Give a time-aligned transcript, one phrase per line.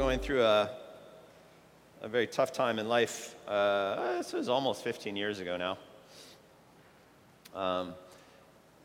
[0.00, 0.70] going through a,
[2.00, 3.36] a very tough time in life.
[3.46, 5.76] Uh, this was almost 15 years ago now.
[7.54, 7.92] Um,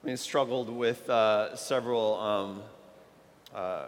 [0.03, 2.61] we struggled with uh, several um,
[3.55, 3.87] uh,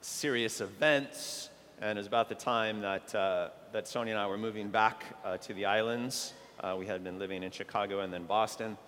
[0.00, 1.50] serious events,
[1.82, 5.04] and it was about the time that, uh, that Sonia and I were moving back
[5.26, 6.32] uh, to the islands.
[6.58, 8.78] Uh, we had been living in Chicago and then Boston,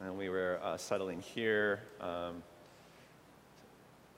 [0.00, 1.80] and we were settling here.
[2.02, 2.42] Um,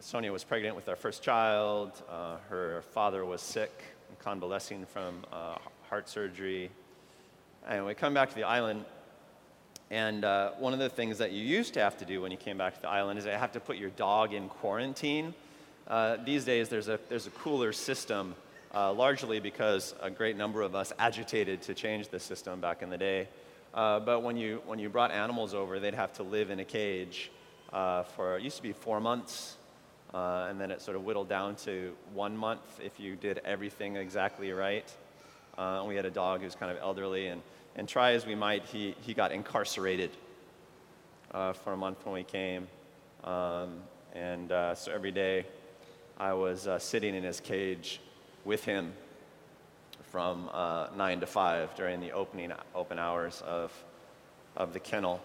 [0.07, 1.91] Sonia was pregnant with our first child.
[2.09, 3.73] Uh, her father was sick
[4.21, 5.57] convalescing from uh,
[5.91, 6.71] heart surgery.
[7.67, 8.85] And we come back to the island,
[9.91, 12.37] and uh, one of the things that you used to have to do when you
[12.37, 15.35] came back to the island is you have to put your dog in quarantine.
[15.89, 18.37] Uh, these days, there's a, there's a cooler system,
[18.73, 22.91] uh, largely because a great number of us agitated to change the system back in
[22.91, 23.27] the day.
[23.75, 26.65] Uh, but when you, when you brought animals over, they'd have to live in a
[26.65, 27.33] cage
[27.73, 29.57] for, it used to be four months,
[30.15, 33.97] uh, and then it sort of whittled down to one month if you did everything
[33.97, 34.91] exactly right.
[35.59, 37.43] Uh, we had a dog who was kind of elderly, and,
[37.77, 40.11] and try as we might, he, he got incarcerated
[41.33, 42.69] uh, for a month when we came.
[43.25, 43.81] Um,
[44.15, 45.47] and uh, so every day
[46.19, 48.01] I was uh, sitting in his cage
[48.45, 48.93] with him
[50.11, 53.73] from uh, 9 to 5 during the opening open hours of,
[54.57, 55.21] of the kennel.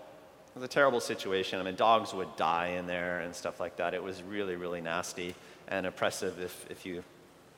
[0.53, 1.61] It was a terrible situation.
[1.61, 3.94] I mean, dogs would die in there and stuff like that.
[3.94, 5.33] It was really, really nasty
[5.69, 7.02] and oppressive if, if, you,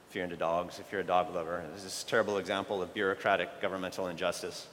[0.07, 1.63] if you're into dogs, if you're a dog lover.
[1.73, 4.67] This is a terrible example of bureaucratic governmental injustice.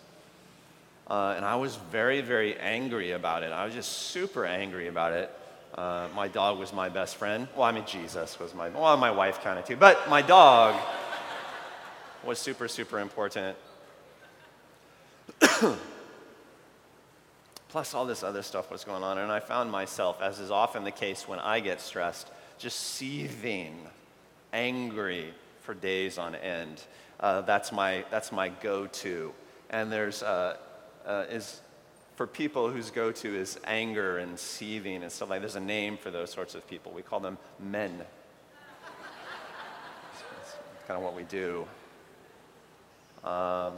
[1.08, 3.52] Uh, and I was very, very angry about it.
[3.52, 5.34] I was just super angry about it.
[5.74, 7.48] Uh, my dog was my best friend.
[7.56, 9.76] Well, I mean, Jesus was my, well, my wife kind of too.
[9.76, 10.78] But my dog
[12.22, 13.56] was super, super important.
[17.70, 19.18] plus all this other stuff was going on.
[19.18, 23.78] And I found myself, as is often the case when I get stressed, just seething,
[24.52, 26.82] angry for days on end.
[27.20, 29.32] Uh, that's my, that's my go to.
[29.70, 30.56] And there's, uh,
[31.06, 31.60] uh, is,
[32.16, 35.97] for people whose go to is anger and seething and stuff like there's a name
[35.97, 36.92] for those sorts of people.
[36.92, 38.03] We call them men.
[40.86, 41.66] kind of what we do.
[43.22, 43.75] Um,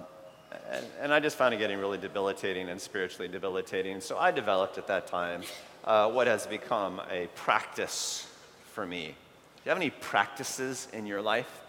[0.70, 4.00] and, and, I just found it getting really debilitating and spiritually debilitating.
[4.00, 5.42] So I developed at that time
[5.84, 8.26] uh, what has become a practice
[8.72, 9.06] for me.
[9.06, 11.62] Do you have any practices in your life?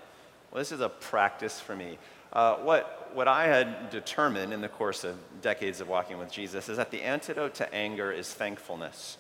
[0.52, 1.98] Well, this is a practice for me.
[2.32, 6.70] Uh, what, what I had determined in the course of decades of walking with Jesus
[6.70, 9.18] is that the antidote to anger is thankfulness.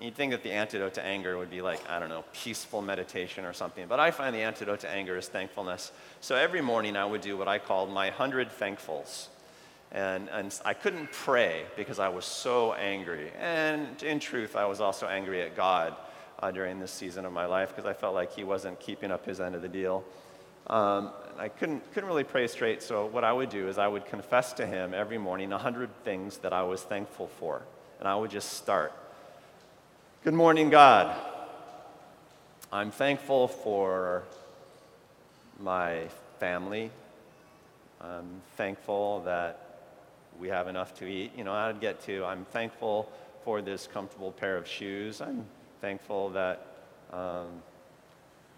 [0.00, 3.44] You'd think that the antidote to anger would be like, I don't know, peaceful meditation
[3.44, 3.86] or something.
[3.86, 5.92] But I find the antidote to anger is thankfulness.
[6.20, 9.28] So every morning I would do what I called my 100 thankfuls.
[9.92, 13.30] And, and I couldn't pray because I was so angry.
[13.40, 15.94] And in truth, I was also angry at God
[16.40, 19.24] uh, during this season of my life because I felt like He wasn't keeping up
[19.24, 20.04] His end of the deal.
[20.66, 24.06] Um, I couldn't, couldn't really pray straight, so what I would do is I would
[24.06, 27.62] confess to Him every morning 100 things that I was thankful for.
[28.00, 28.92] And I would just start.
[30.24, 31.14] Good morning, God.
[32.72, 34.22] I'm thankful for
[35.60, 36.08] my
[36.40, 36.90] family.
[38.00, 39.82] I'm thankful that
[40.40, 41.32] we have enough to eat.
[41.36, 43.12] You know, I'd get to, I'm thankful
[43.44, 45.20] for this comfortable pair of shoes.
[45.20, 45.44] I'm
[45.82, 46.68] thankful that,
[47.12, 47.48] um,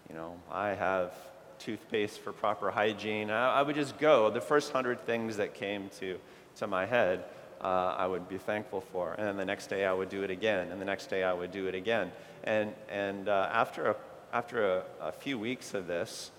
[0.07, 1.11] you know, I have
[1.59, 3.29] toothpaste for proper hygiene.
[3.29, 6.17] I, I would just go, the first hundred things that came to,
[6.59, 7.25] to my head
[7.61, 9.13] uh, I would be thankful for.
[9.13, 11.33] And then the next day I would do it again, and the next day I
[11.33, 12.11] would do it again.
[12.43, 13.95] And, and uh, after, a,
[14.31, 16.31] after a, a, few weeks of this,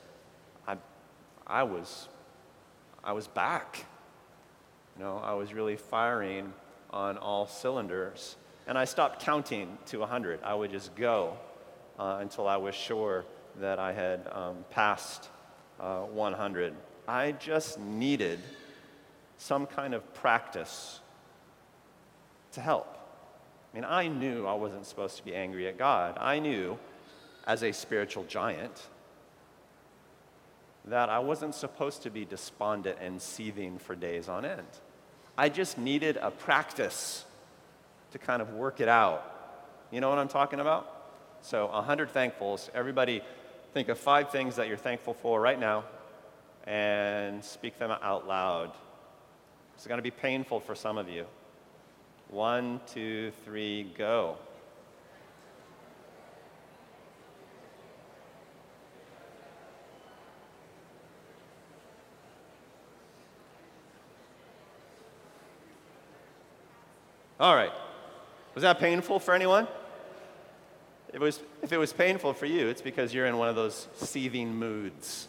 [0.66, 0.76] I,
[1.46, 2.08] I, was,
[3.02, 3.84] I was back.
[4.96, 6.52] You know, I was really firing
[6.90, 8.36] on all cylinders.
[8.66, 10.40] And I stopped counting to 100.
[10.42, 11.36] I would just go
[11.98, 13.24] uh, until I was sure
[13.60, 15.28] that I had um, passed
[15.80, 16.74] uh, 100.
[17.06, 18.38] I just needed
[19.38, 21.00] some kind of practice
[22.52, 22.98] to help.
[23.72, 26.16] I mean, I knew I wasn't supposed to be angry at God.
[26.18, 26.78] I knew,
[27.46, 28.88] as a spiritual giant,
[30.86, 34.66] that I wasn't supposed to be despondent and seething for days on end.
[35.36, 37.24] I just needed a practice
[38.12, 39.34] to kind of work it out.
[39.90, 40.94] You know what I'm talking about?
[41.42, 42.70] So, 100 thankfuls.
[42.74, 43.22] Everybody,
[43.74, 45.84] think of five things that you're thankful for right now
[46.64, 48.72] and speak them out loud.
[49.74, 51.26] It's going to be painful for some of you.
[52.28, 54.36] One, two, three, go.
[67.40, 67.72] All right.
[68.54, 69.68] Was that painful for anyone?
[71.12, 73.88] it was, if it was painful for you, it's because you're in one of those
[73.96, 75.28] seething moods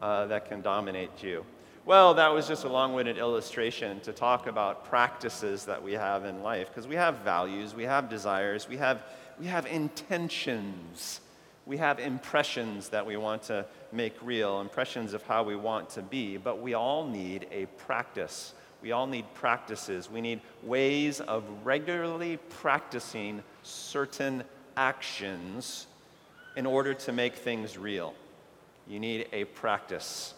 [0.00, 1.44] uh, that can dominate you.
[1.86, 6.24] Well, that was just a long winded illustration to talk about practices that we have
[6.24, 9.02] in life, because we have values, we have desires, we have,
[9.38, 11.20] we have intentions,
[11.66, 16.00] we have impressions that we want to make real, impressions of how we want to
[16.00, 18.54] be, but we all need a practice.
[18.80, 20.10] We all need practices.
[20.10, 24.42] We need ways of regularly practicing certain
[24.74, 25.86] actions
[26.56, 28.14] in order to make things real.
[28.86, 30.32] You need a practice.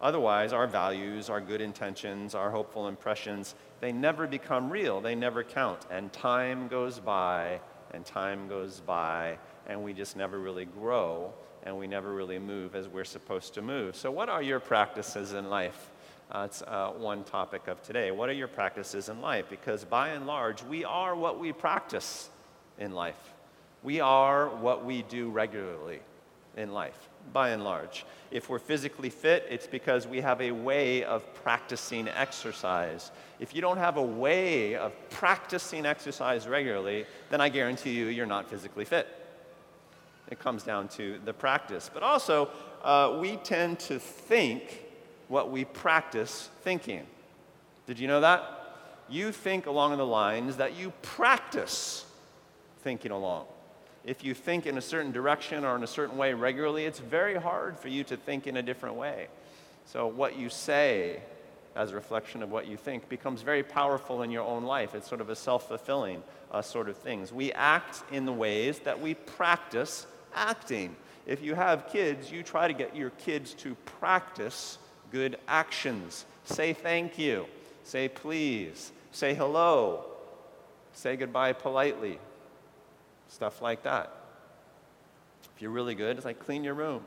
[0.00, 5.00] Otherwise, our values, our good intentions, our hopeful impressions, they never become real.
[5.00, 5.86] They never count.
[5.90, 7.60] And time goes by,
[7.92, 11.32] and time goes by, and we just never really grow,
[11.62, 13.96] and we never really move as we're supposed to move.
[13.96, 15.90] So, what are your practices in life?
[16.30, 18.10] Uh, uh, one topic of today.
[18.10, 19.46] What are your practices in life?
[19.48, 22.28] Because by and large, we are what we practice
[22.78, 23.32] in life.
[23.84, 26.00] We are what we do regularly
[26.56, 28.04] in life by and large.
[28.30, 33.10] If we're physically fit, it's because we have a way of practicing exercise.
[33.38, 38.26] If you don't have a way of practicing exercise regularly, then I guarantee you, you're
[38.26, 39.06] not physically fit.
[40.30, 41.90] It comes down to the practice.
[41.92, 42.50] But also,
[42.82, 44.82] uh, we tend to think
[45.28, 47.06] what we practice thinking.
[47.86, 48.52] Did you know that?
[49.08, 52.04] You think along the lines that you practice
[52.82, 53.46] thinking along
[54.06, 57.34] if you think in a certain direction or in a certain way regularly, it's very
[57.34, 59.26] hard for you to think in a different way.
[59.86, 61.20] So, what you say
[61.76, 64.94] as a reflection of what you think becomes very powerful in your own life.
[64.94, 67.32] It's sort of a self fulfilling uh, sort of things.
[67.32, 70.96] We act in the ways that we practice acting.
[71.26, 74.78] If you have kids, you try to get your kids to practice
[75.12, 76.24] good actions.
[76.44, 77.46] Say thank you,
[77.84, 80.04] say please, say hello,
[80.94, 82.18] say goodbye politely,
[83.28, 84.12] stuff like that.
[85.54, 87.02] If you're really good, it's like clean your room.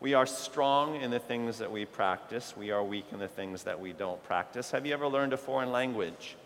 [0.00, 2.54] We are strong in the things that we practice.
[2.56, 4.70] We are weak in the things that we don't practice.
[4.70, 6.36] Have you ever learned a foreign language?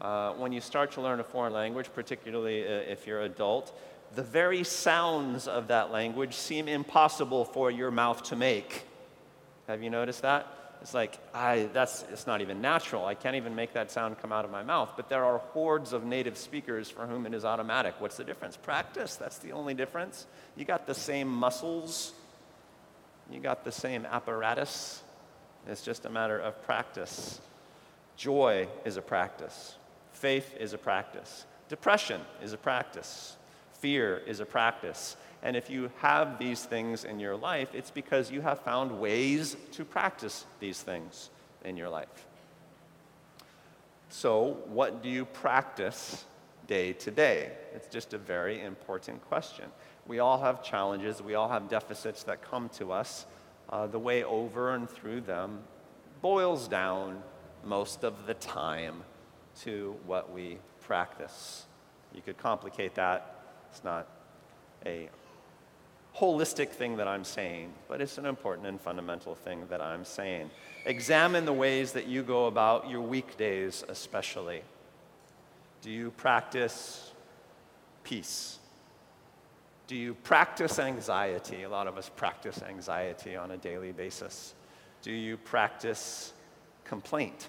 [0.00, 3.78] Uh, when you start to learn a foreign language, particularly if you're adult,
[4.14, 8.84] the very sounds of that language seem impossible for your mouth to make.
[9.68, 10.57] Have you noticed that?
[10.80, 13.04] It's like, I, that's, it's not even natural.
[13.04, 14.92] I can't even make that sound come out of my mouth.
[14.96, 17.94] But there are hordes of native speakers for whom it is automatic.
[17.98, 18.56] What's the difference?
[18.56, 20.26] Practice, that's the only difference.
[20.56, 22.12] You got the same muscles,
[23.30, 25.02] you got the same apparatus.
[25.66, 27.40] It's just a matter of practice.
[28.16, 29.76] Joy is a practice,
[30.12, 33.36] faith is a practice, depression is a practice,
[33.74, 35.16] fear is a practice.
[35.42, 39.56] And if you have these things in your life, it's because you have found ways
[39.72, 41.30] to practice these things
[41.64, 42.26] in your life.
[44.08, 46.24] So, what do you practice
[46.66, 47.52] day to day?
[47.74, 49.66] It's just a very important question.
[50.06, 53.26] We all have challenges, we all have deficits that come to us.
[53.68, 55.60] Uh, the way over and through them
[56.22, 57.22] boils down
[57.64, 59.02] most of the time
[59.60, 61.66] to what we practice.
[62.14, 63.34] You could complicate that.
[63.70, 64.08] It's not
[64.86, 65.10] a
[66.18, 70.50] holistic thing that I'm saying, but it's an important and fundamental thing that I'm saying.
[70.84, 74.62] Examine the ways that you go about your weekdays, especially.
[75.82, 77.12] Do you practice
[78.02, 78.58] peace?
[79.86, 81.62] Do you practice anxiety?
[81.62, 84.54] A lot of us practice anxiety on a daily basis.
[85.02, 86.32] Do you practice
[86.84, 87.48] complaint?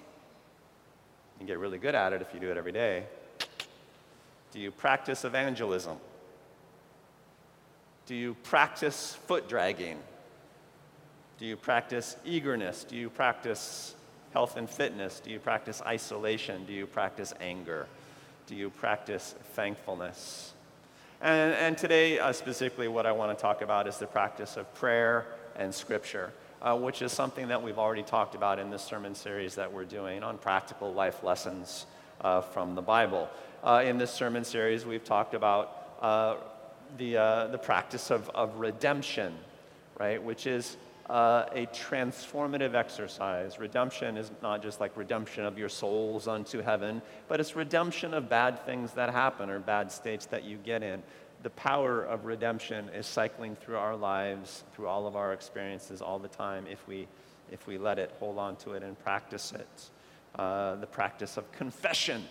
[1.40, 3.04] You get really good at it if you do it every day.
[4.52, 5.96] Do you practice evangelism?
[8.10, 9.96] Do you practice foot dragging?
[11.38, 12.82] Do you practice eagerness?
[12.82, 13.94] Do you practice
[14.32, 15.20] health and fitness?
[15.20, 16.64] Do you practice isolation?
[16.64, 17.86] Do you practice anger?
[18.48, 20.54] Do you practice thankfulness?
[21.20, 24.74] And, and today, uh, specifically, what I want to talk about is the practice of
[24.74, 29.14] prayer and scripture, uh, which is something that we've already talked about in this sermon
[29.14, 31.86] series that we're doing on practical life lessons
[32.22, 33.30] uh, from the Bible.
[33.62, 36.34] Uh, in this sermon series, we've talked about uh,
[36.98, 39.34] the, uh, the practice of, of redemption,
[39.98, 40.76] right, which is
[41.08, 43.58] uh, a transformative exercise.
[43.58, 48.28] Redemption is not just like redemption of your souls unto heaven, but it's redemption of
[48.28, 51.02] bad things that happen or bad states that you get in.
[51.42, 56.18] The power of redemption is cycling through our lives, through all of our experiences all
[56.18, 57.08] the time if we,
[57.50, 59.90] if we let it, hold on to it, and practice it.
[60.36, 62.22] Uh, the practice of confession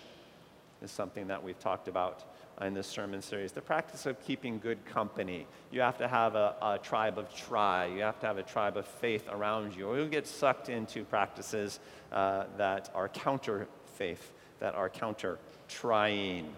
[0.82, 2.24] is something that we've talked about
[2.62, 5.46] in this sermon series the practice of keeping good company.
[5.72, 8.78] You have to have a, a, tribe of try, you have to have a tribe
[8.78, 11.80] of faith around you, or you'll get sucked into practices
[12.12, 16.54] uh, that are counter faith, that are counter trying.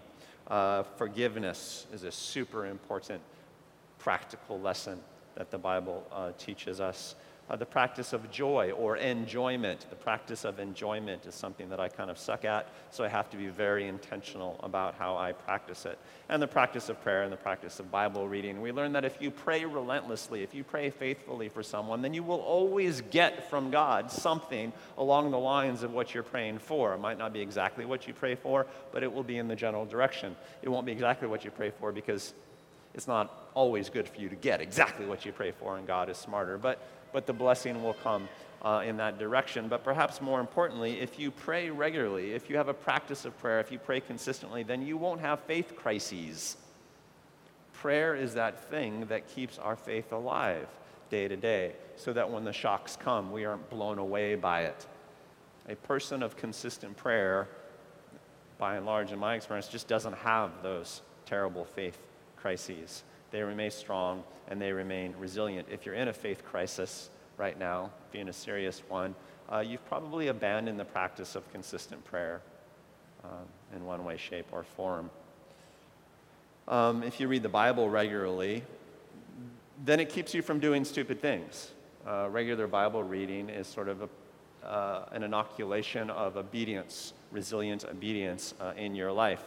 [0.48, 3.22] Uh, forgiveness is a super important
[4.00, 5.00] practical lesson
[5.36, 7.16] that the Bible uh, teaches us.
[7.52, 9.86] Uh, the practice of joy or enjoyment.
[9.90, 13.30] The practice of enjoyment is something that I kind of suck at, so I have
[13.32, 16.00] to be very intentional about how I practice it.
[16.30, 18.62] And the practice of prayer and the practice of Bible reading.
[18.62, 22.24] We learn that if you pray relentlessly, if you pray faithfully for someone, then you
[22.24, 26.94] will always get from God something along the lines of what you're praying for.
[26.94, 29.58] It might not be exactly what you pray for, but it will be in the
[29.58, 30.38] general direction.
[30.62, 32.34] It won't be exactly what you pray for because
[32.94, 36.10] it's not always good for you to get exactly what you pray for, and God
[36.10, 36.58] is smarter.
[36.58, 36.80] But
[37.14, 38.28] but the blessing will come
[38.62, 39.68] uh, in that direction.
[39.68, 43.60] But perhaps more importantly, if you pray regularly, if you have a practice of prayer,
[43.60, 46.58] if you pray consistently, then you won't have faith crises.
[47.74, 50.68] Prayer is that thing that keeps our faith alive
[51.10, 54.86] day to day so that when the shocks come, we aren't blown away by it.
[55.68, 57.48] A person of consistent prayer,
[58.58, 61.98] by and large, in my experience, just doesn't have those terrible faith
[62.42, 65.68] crises they remain strong and they remain resilient.
[65.72, 69.16] If you're in a faith crisis right now, being a serious one,
[69.52, 72.42] uh, you've probably abandoned the practice of consistent prayer
[73.24, 73.46] um,
[73.76, 75.10] in one way, shape, or form.
[76.68, 78.64] Um, if you read the Bible regularly,
[79.84, 81.72] then it keeps you from doing stupid things.
[82.06, 88.54] Uh, regular Bible reading is sort of a, uh, an inoculation of obedience, resilient obedience
[88.60, 89.44] uh, in your life.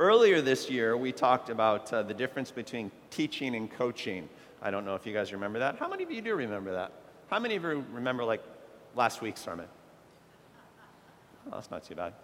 [0.00, 4.30] Earlier this year, we talked about uh, the difference between teaching and coaching.
[4.62, 5.76] I don't know if you guys remember that.
[5.76, 6.90] How many of you do remember that?
[7.28, 8.42] How many of you remember, like,
[8.96, 9.66] last week's sermon?
[11.48, 12.14] Oh, that's not too bad.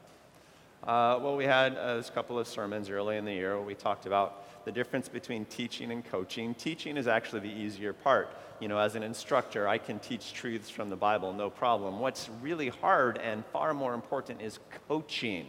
[0.85, 3.75] Uh, well, we had uh, a couple of sermons early in the year where we
[3.75, 6.54] talked about the difference between teaching and coaching.
[6.54, 8.30] Teaching is actually the easier part.
[8.59, 12.00] You know, as an instructor, I can teach truths from the Bible, no problem.
[12.00, 15.49] What's really hard and far more important is coaching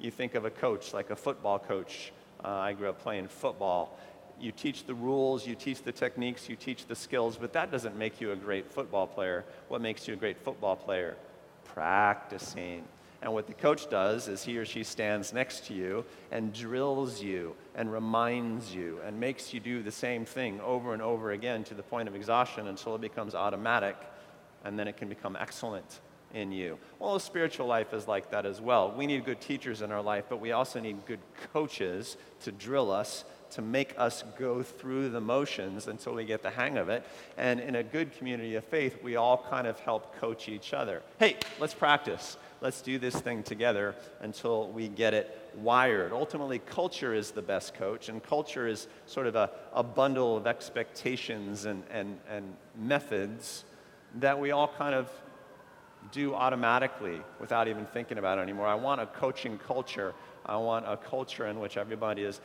[0.00, 2.12] you think of a coach like a football coach.
[2.44, 3.98] Uh, I grew up playing football.
[4.40, 7.96] You teach the rules, you teach the techniques, you teach the skills, but that doesn't
[7.96, 9.44] make you a great football player.
[9.68, 11.16] What makes you a great football player?
[11.64, 12.84] Practicing.
[13.20, 17.20] And what the coach does is he or she stands next to you and drills
[17.20, 21.64] you and reminds you and makes you do the same thing over and over again
[21.64, 23.96] to the point of exhaustion until it becomes automatic
[24.64, 25.98] and then it can become excellent
[26.34, 26.78] in you.
[26.98, 28.92] Well, spiritual life is like that as well.
[28.96, 31.20] We need good teachers in our life, but we also need good
[31.52, 36.50] coaches to drill us, to make us go through the motions until we get the
[36.50, 37.04] hang of it.
[37.36, 41.02] And in a good community of faith, we all kind of help coach each other.
[41.18, 42.36] Hey, let's practice.
[42.60, 46.12] Let's do this thing together until we get it wired.
[46.12, 50.46] Ultimately, culture is the best coach, and culture is sort of a, a bundle of
[50.46, 53.64] expectations and, and, and methods
[54.16, 55.08] that we all kind of
[56.12, 58.66] do automatically without even thinking about it anymore.
[58.66, 60.14] I want a coaching culture.
[60.46, 62.40] I want a culture in which everybody is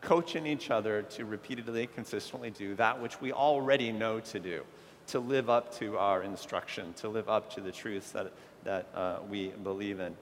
[0.00, 4.62] coaching each other to repeatedly, consistently do that which we already know to do,
[5.08, 8.32] to live up to our instruction, to live up to the truths that,
[8.64, 10.16] that uh, we believe in.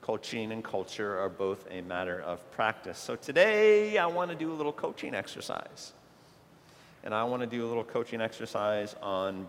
[0.00, 2.98] Coaching and culture are both a matter of practice.
[2.98, 5.92] So today, I want to do a little coaching exercise.
[7.02, 9.48] And I want to do a little coaching exercise on,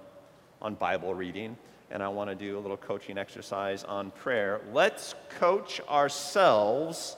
[0.60, 1.58] on Bible reading
[1.89, 4.62] and I want to do a little coaching exercise on prayer.
[4.74, 7.15] Let's coach ourselves.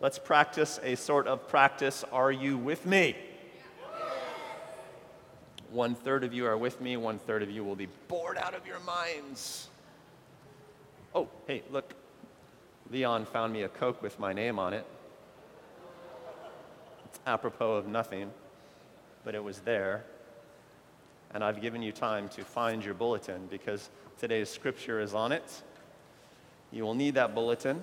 [0.00, 2.04] Let's practice a sort of practice.
[2.12, 3.16] Are you with me?
[5.70, 8.54] One third of you are with me, one third of you will be bored out
[8.54, 9.68] of your minds.
[11.14, 11.94] Oh, hey, look.
[12.90, 14.86] Leon found me a Coke with my name on it.
[17.06, 18.30] It's apropos of nothing,
[19.24, 20.04] but it was there.
[21.34, 25.62] And I've given you time to find your bulletin because Today's scripture is on it.
[26.72, 27.82] You will need that bulletin.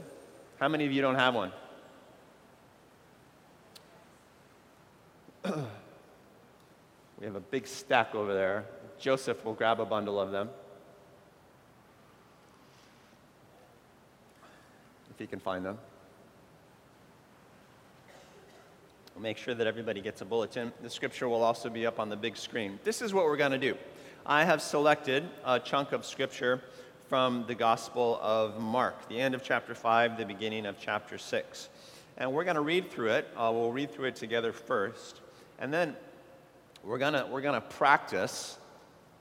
[0.59, 1.51] How many of you don't have one?
[7.19, 8.65] we have a big stack over there.
[8.99, 10.49] Joseph will grab a bundle of them.
[15.11, 15.77] If he can find them.
[19.13, 20.73] We'll make sure that everybody gets a bulletin.
[20.81, 22.79] The scripture will also be up on the big screen.
[22.83, 23.77] This is what we're going to do.
[24.25, 26.61] I have selected a chunk of scripture
[27.09, 31.67] from the Gospel of Mark, the end of chapter 5, the beginning of chapter 6.
[32.17, 33.27] And we're going to read through it.
[33.35, 35.19] Uh, we'll read through it together first.
[35.59, 35.97] And then
[36.85, 38.57] we're going we're going to practice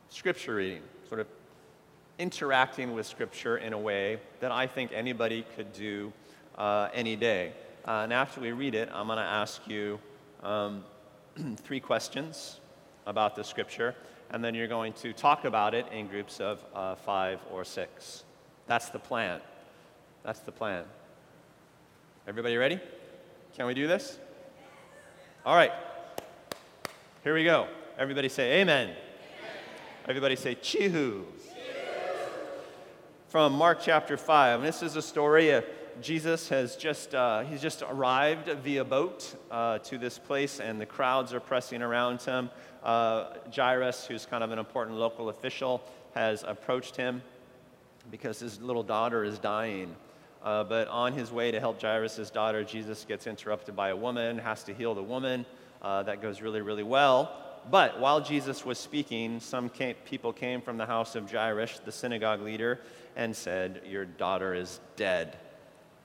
[0.08, 1.26] scripture reading, sort of
[2.20, 6.12] interacting with scripture in a way that I think anybody could do
[6.56, 7.54] uh, any day.
[7.84, 9.98] Uh, and after we read it, I'm going to ask you
[10.44, 10.84] um,
[11.56, 12.60] three questions
[13.04, 13.96] about the scripture
[14.32, 18.24] and then you're going to talk about it in groups of uh, five or six.
[18.66, 19.40] That's the plan.
[20.24, 20.84] That's the plan.
[22.26, 22.80] Everybody ready?
[23.56, 24.18] Can we do this?
[25.44, 25.72] All right.
[27.22, 27.68] Here we go.
[27.98, 28.88] Everybody say amen.
[28.88, 28.96] amen.
[30.08, 31.24] Everybody say chihu.
[33.28, 34.60] From Mark chapter 5.
[34.60, 35.50] And this is a story.
[35.50, 35.64] of
[36.00, 40.86] Jesus has just, uh, he's just arrived via boat uh, to this place, and the
[40.86, 42.50] crowds are pressing around him.
[42.82, 45.82] Uh, Jairus, who's kind of an important local official,
[46.14, 47.22] has approached him
[48.10, 49.94] because his little daughter is dying.
[50.42, 54.38] Uh, but on his way to help Jairus' daughter, Jesus gets interrupted by a woman,
[54.38, 55.46] has to heal the woman.
[55.80, 57.36] Uh, that goes really, really well.
[57.70, 61.92] But while Jesus was speaking, some came, people came from the house of Jairus, the
[61.92, 62.80] synagogue leader,
[63.14, 65.38] and said, Your daughter is dead.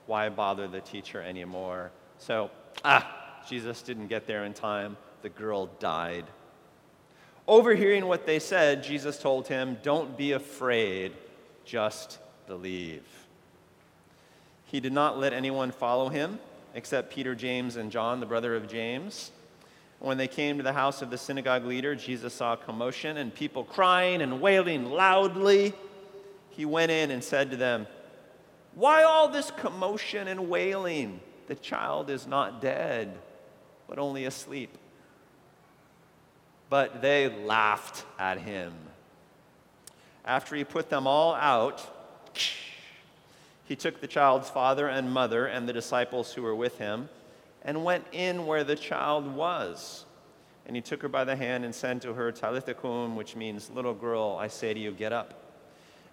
[0.06, 1.90] Why bother the teacher anymore?
[2.18, 2.50] So,
[2.84, 4.96] ah, Jesus didn't get there in time.
[5.22, 6.26] The girl died.
[7.48, 11.14] Overhearing what they said, Jesus told him, Don't be afraid,
[11.64, 13.02] just believe.
[14.66, 16.38] He did not let anyone follow him
[16.74, 19.32] except Peter, James, and John, the brother of James.
[19.98, 23.64] When they came to the house of the synagogue leader, Jesus saw commotion and people
[23.64, 25.72] crying and wailing loudly.
[26.50, 27.86] He went in and said to them,
[28.74, 31.20] Why all this commotion and wailing?
[31.46, 33.16] The child is not dead,
[33.88, 34.76] but only asleep.
[36.70, 38.72] But they laughed at him.
[40.24, 41.82] After he put them all out,
[43.64, 47.08] he took the child's father and mother and the disciples who were with him
[47.62, 50.04] and went in where the child was.
[50.66, 53.70] And he took her by the hand and said to her, Talitha kum, which means,
[53.70, 55.34] Little girl, I say to you, get up.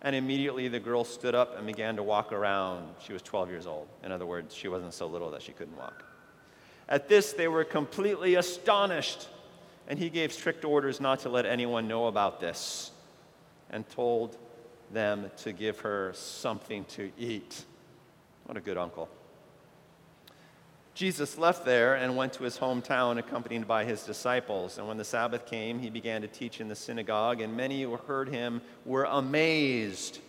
[0.01, 2.87] And immediately the girl stood up and began to walk around.
[3.05, 3.87] She was 12 years old.
[4.03, 6.05] In other words, she wasn't so little that she couldn't walk.
[6.87, 9.27] At this, they were completely astonished
[9.87, 12.91] and he gave strict orders not to let anyone know about this
[13.69, 14.37] and told
[14.91, 17.65] them to give her something to eat.
[18.45, 19.09] What a good uncle.
[20.93, 24.77] Jesus left there and went to his hometown accompanied by his disciples.
[24.77, 27.97] And when the Sabbath came, he began to teach in the synagogue, and many who
[27.97, 30.19] heard him were amazed.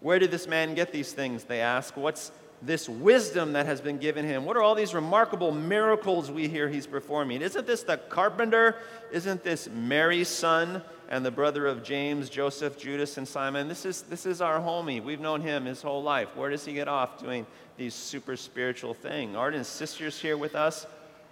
[0.00, 1.44] Where did this man get these things?
[1.44, 1.96] They asked.
[1.96, 4.44] What's this wisdom that has been given him?
[4.44, 7.42] What are all these remarkable miracles we hear he's performing?
[7.42, 8.76] Isn't this the carpenter?
[9.12, 13.68] Isn't this Mary's son and the brother of James, Joseph, Judas, and Simon?
[13.68, 15.02] This is, this is our homie.
[15.02, 16.34] We've known him his whole life.
[16.36, 19.36] Where does he get off doing these super spiritual things?
[19.36, 20.86] Aren't sisters here with us?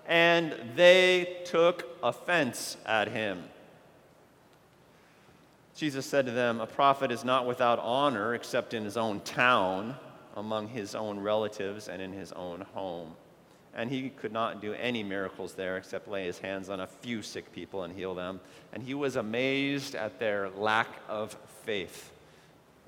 [0.06, 3.42] And they took offense at him.
[5.74, 9.96] Jesus said to them, A prophet is not without honor except in his own town
[10.37, 13.14] among his own relatives and in his own home.
[13.75, 17.20] And he could not do any miracles there except lay his hands on a few
[17.22, 18.40] sick people and heal them.
[18.72, 22.12] And he was amazed at their lack of faith.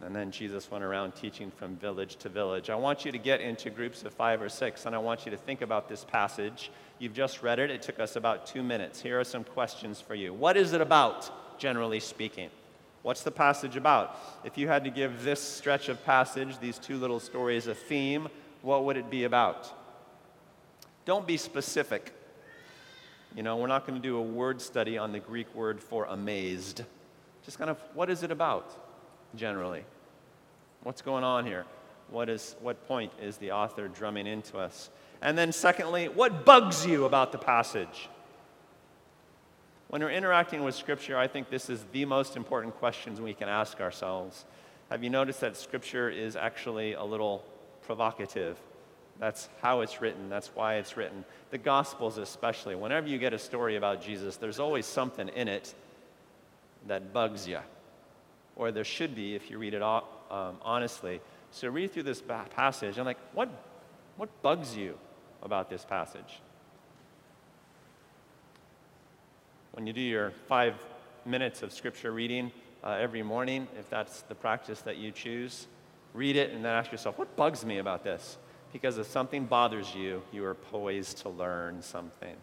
[0.00, 2.70] And then Jesus went around teaching from village to village.
[2.70, 5.32] I want you to get into groups of five or six, and I want you
[5.32, 6.70] to think about this passage.
[7.00, 9.02] You've just read it, it took us about two minutes.
[9.02, 10.32] Here are some questions for you.
[10.32, 12.50] What is it about, generally speaking?
[13.08, 14.18] What's the passage about?
[14.44, 18.28] If you had to give this stretch of passage, these two little stories, a theme,
[18.60, 19.72] what would it be about?
[21.06, 22.12] Don't be specific.
[23.34, 26.04] You know, we're not going to do a word study on the Greek word for
[26.04, 26.84] amazed.
[27.46, 28.76] Just kind of, what is it about,
[29.34, 29.86] generally?
[30.82, 31.64] What's going on here?
[32.10, 34.90] What, is, what point is the author drumming into us?
[35.22, 38.10] And then, secondly, what bugs you about the passage?
[39.88, 43.48] When we're interacting with Scripture, I think this is the most important questions we can
[43.48, 44.44] ask ourselves.
[44.90, 47.42] Have you noticed that Scripture is actually a little
[47.86, 48.58] provocative?
[49.18, 51.24] That's how it's written, that's why it's written.
[51.50, 52.74] The Gospels, especially.
[52.74, 55.74] Whenever you get a story about Jesus, there's always something in it
[56.86, 57.60] that bugs you.
[58.56, 61.22] Or there should be if you read it um, honestly.
[61.50, 63.48] So read through this passage and, like, what,
[64.18, 64.98] what bugs you
[65.42, 66.40] about this passage?
[69.78, 70.74] When you do your five
[71.24, 72.50] minutes of scripture reading
[72.82, 75.68] uh, every morning, if that's the practice that you choose,
[76.14, 78.38] read it and then ask yourself, what bugs me about this?
[78.72, 82.34] Because if something bothers you, you are poised to learn something.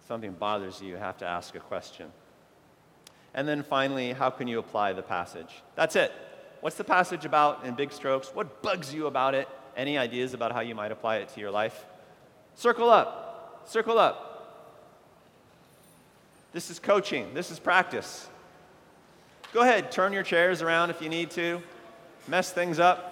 [0.00, 2.12] If something bothers you, you have to ask a question.
[3.34, 5.64] And then finally, how can you apply the passage?
[5.74, 6.12] That's it.
[6.60, 8.28] What's the passage about in big strokes?
[8.32, 9.48] What bugs you about it?
[9.76, 11.86] Any ideas about how you might apply it to your life?
[12.54, 13.64] Circle up.
[13.66, 14.28] Circle up.
[16.52, 18.28] This is coaching, this is practice.
[19.52, 21.62] Go ahead, turn your chairs around if you need to,
[22.28, 23.11] mess things up.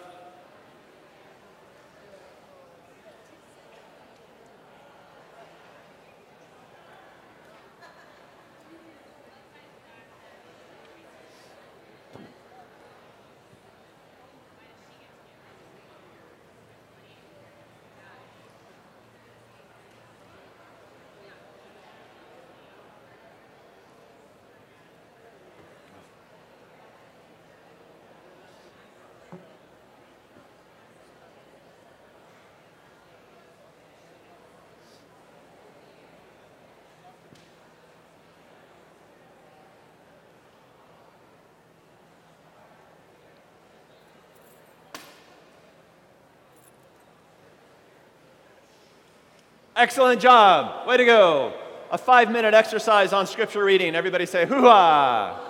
[49.80, 50.86] Excellent job.
[50.86, 51.54] Way to go.
[51.90, 53.94] A five minute exercise on scripture reading.
[53.94, 55.40] Everybody say, hoo ha.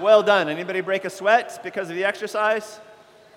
[0.00, 0.48] Well done.
[0.48, 2.78] Anybody break a sweat because of the exercise?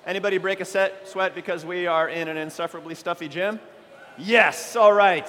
[0.06, 3.60] Anybody break a set, sweat because we are in an insufferably stuffy gym?
[4.16, 5.28] Yes, all right.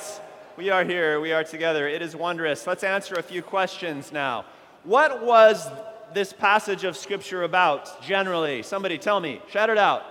[0.59, 1.89] We are here, we are together.
[1.89, 2.67] It is wondrous.
[2.67, 4.45] Let's answer a few questions now.
[4.83, 5.67] What was
[6.13, 8.63] this passage of Scripture about generally?
[8.63, 9.41] Somebody tell me.
[9.49, 10.03] Shout it out.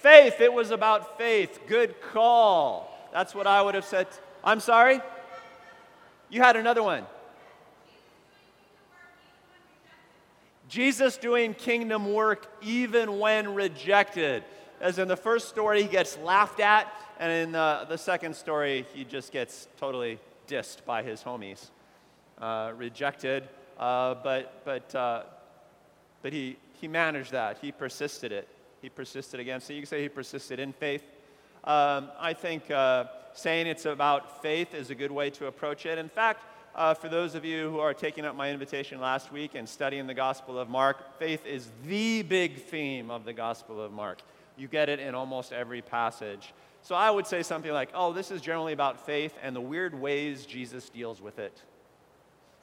[0.00, 0.32] Faith.
[0.34, 0.40] faith.
[0.40, 1.60] It was about faith.
[1.68, 2.91] Good call.
[3.12, 4.08] That's what I would have said.
[4.42, 5.00] I'm sorry?
[6.30, 7.04] You had another one.
[10.68, 14.42] Jesus doing kingdom work even when rejected.
[14.80, 18.86] As in the first story, he gets laughed at, and in the, the second story,
[18.94, 21.68] he just gets totally dissed by his homies.
[22.38, 23.46] Uh, rejected,
[23.78, 25.22] uh, but, but, uh,
[26.22, 27.58] but he, he managed that.
[27.60, 28.48] He persisted it.
[28.80, 29.60] He persisted again.
[29.60, 31.04] So you can say he persisted in faith.
[31.64, 35.98] Um, I think uh, saying it's about faith is a good way to approach it.
[35.98, 36.44] In fact,
[36.74, 40.06] uh, for those of you who are taking up my invitation last week and studying
[40.06, 44.22] the Gospel of Mark, faith is the big theme of the Gospel of Mark.
[44.56, 46.52] You get it in almost every passage.
[46.82, 49.94] So I would say something like, oh, this is generally about faith and the weird
[49.94, 51.62] ways Jesus deals with it,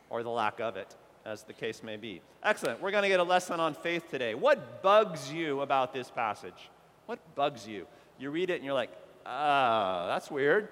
[0.10, 0.94] or the lack of it,
[1.26, 2.22] as the case may be.
[2.44, 2.82] Excellent.
[2.82, 4.34] We're going to get a lesson on faith today.
[4.34, 6.70] What bugs you about this passage?
[7.06, 7.88] What bugs you?
[8.20, 8.92] You read it and you're like,
[9.26, 10.68] ah, that's weird.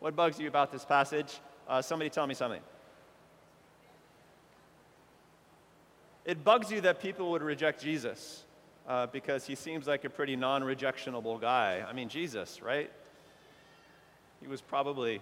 [0.00, 1.38] What bugs you about this passage?
[1.68, 2.60] Uh, somebody tell me something.
[6.24, 8.44] It bugs you that people would reject Jesus
[8.88, 11.84] uh, because he seems like a pretty non rejectionable guy.
[11.86, 12.90] I mean, Jesus, right?
[14.40, 15.20] He was probably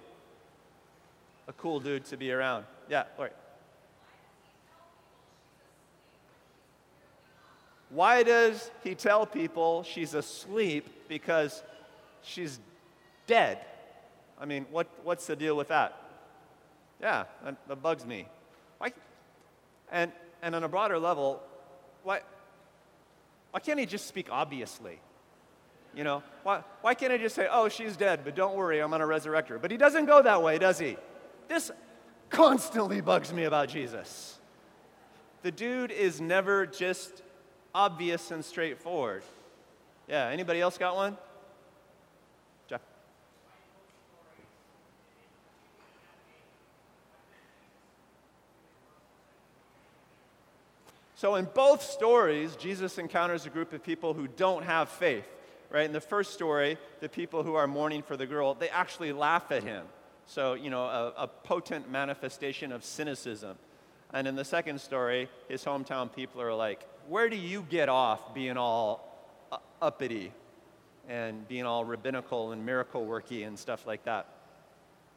[1.48, 2.64] a cool dude to be around.
[2.88, 3.32] Yeah, all right.
[7.92, 11.08] Why does he tell people she's asleep?
[11.08, 11.62] Because
[12.22, 12.58] she's
[13.26, 13.58] dead.
[14.40, 16.00] I mean, what, what's the deal with that?
[17.00, 18.26] Yeah, that, that bugs me.
[18.78, 18.92] Why?
[19.90, 21.42] And, and on a broader level,
[22.02, 22.20] why,
[23.50, 24.98] why can't he just speak obviously?
[25.94, 28.88] You know, why, why can't he just say, oh, she's dead, but don't worry, I'm
[28.88, 29.58] going to resurrect her?
[29.58, 30.96] But he doesn't go that way, does he?
[31.48, 31.70] This
[32.30, 34.38] constantly bugs me about Jesus.
[35.42, 37.22] The dude is never just
[37.74, 39.22] obvious and straightforward.
[40.08, 41.16] Yeah, anybody else got one?
[42.68, 42.80] Jeff.
[51.14, 55.26] So, in both stories, Jesus encounters a group of people who don't have faith.
[55.70, 55.86] Right?
[55.86, 59.50] In the first story, the people who are mourning for the girl, they actually laugh
[59.50, 59.86] at him.
[60.26, 63.56] So, you know, a, a potent manifestation of cynicism.
[64.12, 68.34] And in the second story, his hometown people are like, Where do you get off
[68.34, 69.08] being all
[69.50, 70.32] uh, uppity
[71.08, 74.26] and being all rabbinical and miracle worky and stuff like that?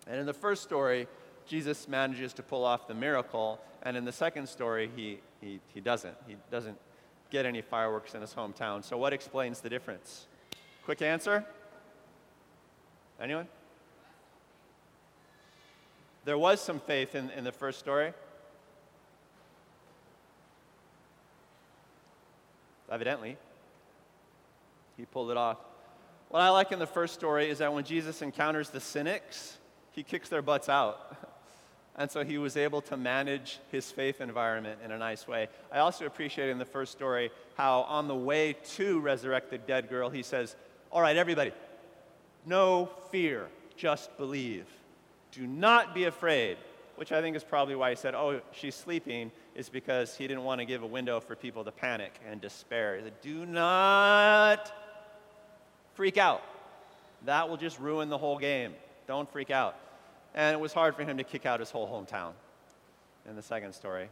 [0.07, 1.07] And in the first story,
[1.47, 5.79] Jesus manages to pull off the miracle, and in the second story, he, he, he
[5.79, 6.15] doesn't.
[6.27, 6.77] He doesn't
[7.29, 8.83] get any fireworks in his hometown.
[8.83, 10.27] So, what explains the difference?
[10.83, 11.45] Quick answer?
[13.19, 13.47] Anyone?
[16.25, 18.13] There was some faith in, in the first story.
[22.95, 23.35] Evidently,
[24.95, 25.57] he pulled it off.
[26.29, 29.57] What I like in the first story is that when Jesus encounters the cynics,
[29.91, 31.17] he kicks their butts out.
[31.97, 35.47] And so he was able to manage his faith environment in a nice way.
[35.71, 39.87] I also appreciate in the first story how, on the way to resurrect the dead
[39.87, 40.57] girl, he says,
[40.91, 41.53] All right, everybody,
[42.45, 44.65] no fear, just believe.
[45.31, 46.57] Do not be afraid,
[46.95, 50.43] which I think is probably why he said, Oh, she's sleeping, is because he didn't
[50.43, 52.97] want to give a window for people to panic and despair.
[52.97, 54.71] He said, Do not
[55.93, 56.41] freak out.
[57.25, 58.73] That will just ruin the whole game.
[59.07, 59.77] Don't freak out.
[60.33, 62.33] And it was hard for him to kick out his whole hometown
[63.27, 64.09] in the second story.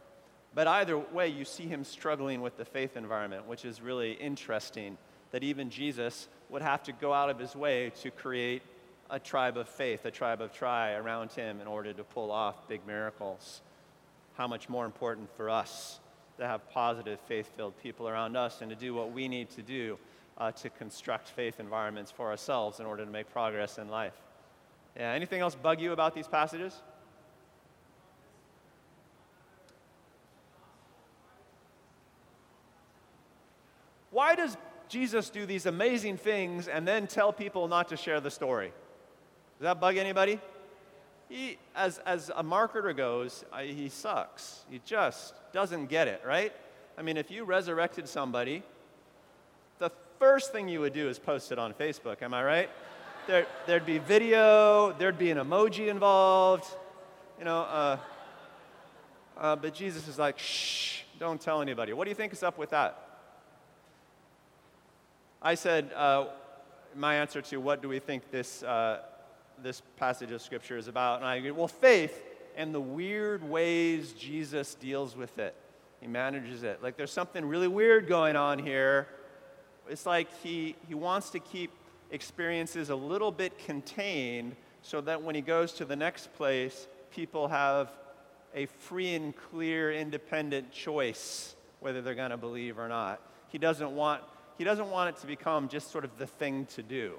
[0.54, 4.96] But either way, you see him struggling with the faith environment, which is really interesting
[5.32, 8.62] that even Jesus would have to go out of his way to create
[9.10, 12.68] a tribe of faith, a tribe of try around him in order to pull off
[12.68, 13.60] big miracles.
[14.34, 16.00] How much more important for us
[16.38, 19.62] to have positive, faith filled people around us and to do what we need to
[19.62, 19.98] do
[20.38, 24.14] uh, to construct faith environments for ourselves in order to make progress in life.
[24.96, 26.82] Yeah, anything else bug you about these passages?
[34.10, 34.56] Why does
[34.88, 38.72] Jesus do these amazing things and then tell people not to share the story?
[39.58, 40.40] Does that bug anybody?
[41.28, 44.64] He, as, as a marketer goes, I, he sucks.
[44.70, 46.52] He just doesn't get it, right?
[46.98, 48.62] I mean, if you resurrected somebody,
[49.78, 52.70] the first thing you would do is post it on Facebook, am I right?
[53.26, 56.66] there, there'd be video, there'd be an emoji involved,
[57.38, 57.60] you know.
[57.60, 57.96] Uh,
[59.36, 61.92] uh, but Jesus is like, shh, don't tell anybody.
[61.92, 63.00] What do you think is up with that?
[65.42, 66.26] I said, uh,
[66.94, 69.00] my answer to what do we think this, uh,
[69.64, 72.22] this passage of Scripture is about, and I agree, well, faith
[72.56, 75.56] and the weird ways Jesus deals with it.
[76.00, 76.82] He manages it.
[76.82, 79.08] Like there's something really weird going on here.
[79.88, 81.70] It's like he, he wants to keep
[82.10, 87.48] experiences a little bit contained so that when he goes to the next place, people
[87.48, 87.90] have
[88.54, 93.20] a free and clear, independent choice whether they're going to believe or not.
[93.48, 94.22] He doesn't, want,
[94.58, 97.14] he doesn't want it to become just sort of the thing to do.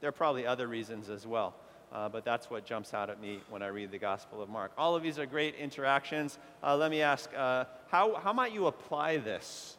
[0.00, 1.54] There are probably other reasons as well,
[1.92, 4.72] uh, but that's what jumps out at me when I read the Gospel of Mark.
[4.78, 6.38] All of these are great interactions.
[6.62, 9.76] Uh, let me ask uh, how, how might you apply this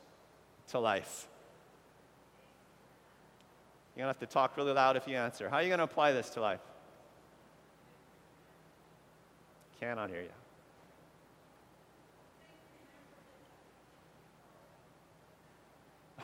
[0.69, 1.27] to life?
[3.95, 5.49] You're going to have to talk really loud if you answer.
[5.49, 6.62] How are you going to apply this to life?
[9.79, 10.29] Cannot hear you.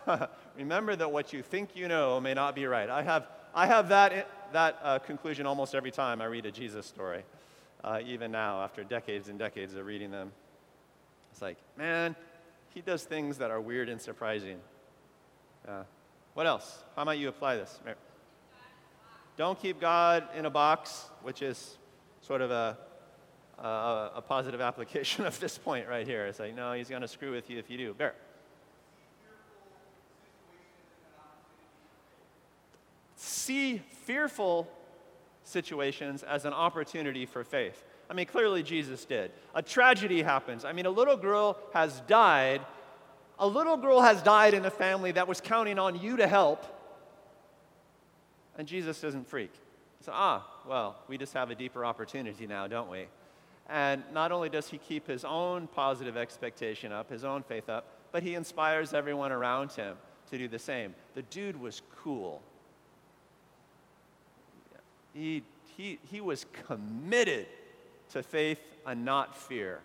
[0.58, 2.90] Remember that what you think you know may not be right.
[2.90, 6.86] I have, I have that, that uh, conclusion almost every time I read a Jesus
[6.86, 7.24] story,
[7.86, 10.34] uh, even now, after decades and decades of reading them.
[11.32, 12.18] It's like, man,
[12.74, 14.60] he does things that are weird and surprising.
[15.66, 15.84] Uh,
[16.34, 16.84] what else?
[16.98, 17.80] How might you apply this?
[19.38, 21.78] Don't keep God in a box, which is
[22.22, 22.78] sort of a
[23.58, 26.26] uh, a positive application of this point right here.
[26.26, 27.94] It's like, no, he's going to screw with you if you do.
[27.94, 28.16] Bear.
[33.46, 34.68] See fearful
[35.44, 37.84] situations as an opportunity for faith.
[38.10, 39.32] I mean, clearly Jesus did.
[39.54, 40.66] A tragedy happens.
[40.66, 42.62] I mean, a little girl has died.
[43.38, 46.66] A little girl has died in a family that was counting on you to help.
[48.58, 49.54] And Jesus doesn't freak.
[50.00, 53.06] So, ah, well, we just have a deeper opportunity now, don't we?
[53.70, 57.86] And not only does he keep his own positive expectation up, his own faith up,
[58.12, 59.98] but he inspires everyone around him
[60.32, 60.96] to do the same.
[61.14, 62.42] The dude was cool.
[65.16, 65.44] He,
[65.78, 67.48] he, he was committed
[68.12, 69.80] to faith and not fear.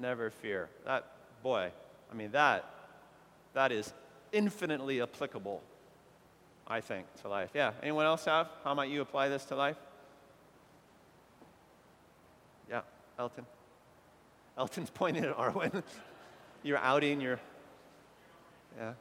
[0.00, 0.68] Never fear.
[0.84, 1.06] That,
[1.42, 1.70] boy,
[2.10, 2.68] I mean, that,
[3.54, 3.92] that is
[4.32, 5.62] infinitely applicable,
[6.66, 7.50] I think, to life.
[7.54, 8.48] Yeah, anyone else have?
[8.64, 9.76] How might you apply this to life?
[12.68, 12.80] Yeah,
[13.18, 13.46] Elton?
[14.58, 15.82] Elton's pointing at Arwen.
[16.62, 17.38] you're outing your.
[18.76, 18.92] Yeah.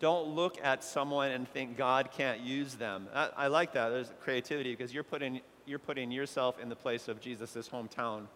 [0.00, 3.08] Don't look at someone and think God can't use them.
[3.14, 3.88] I, I like that.
[3.88, 8.26] There's creativity because you're putting, you're putting yourself in the place of Jesus' hometown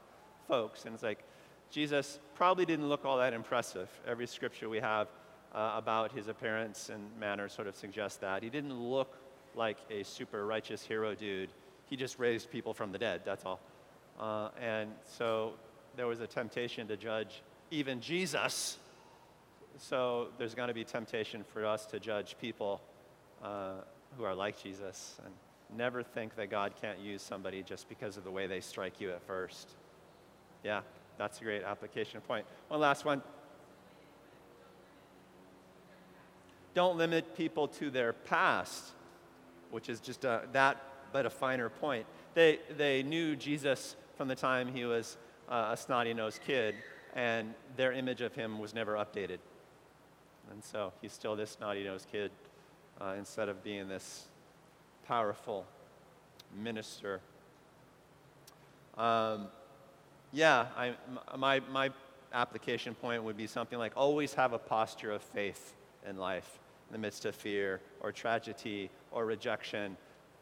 [0.49, 0.85] folks.
[0.85, 1.25] And it's like,
[1.71, 3.89] Jesus probably didn't look all that impressive.
[4.07, 5.09] Every scripture we have
[5.55, 8.43] uh, about his appearance and manner sort of suggests that.
[8.43, 9.17] He didn't look
[9.55, 11.51] like a super righteous hero dude.
[11.87, 13.61] He just raised people from the dead, that's all.
[14.19, 15.55] Uh, and so
[15.97, 18.79] there was a temptation to judge even Jesus.
[19.79, 22.81] So there's going to be temptation for us to judge people
[23.43, 23.73] uh,
[24.17, 25.33] who are like Jesus and
[25.77, 29.11] never think that God can't use somebody just because of the way they strike you
[29.11, 29.71] at first.
[30.63, 30.83] Yeah,
[31.19, 32.47] that's a great application point.
[32.69, 33.23] One last one.
[36.75, 38.93] Don't limit people to their past,
[39.71, 40.83] which is just a, that
[41.13, 42.07] but a finer point.
[42.35, 46.75] They, they knew Jesus from the time he was uh, a snotty nosed kid,
[47.15, 49.39] and their image of him was never updated.
[50.53, 52.31] And so he's still this naughty nosed kid
[53.01, 54.27] uh, instead of being this
[55.09, 55.65] powerful
[56.63, 57.21] minister.
[58.99, 59.49] Um,
[60.31, 60.95] yeah, I,
[61.37, 61.91] my, my
[62.35, 65.75] application point would be something like always have a posture of faith
[66.09, 69.97] in life in the midst of fear or tragedy or rejection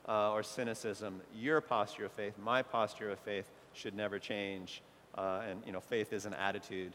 [0.09, 1.21] uh, or cynicism.
[1.35, 4.83] Your posture of faith, my posture of faith, should never change.
[5.17, 6.93] Uh, and you know, faith is an attitude.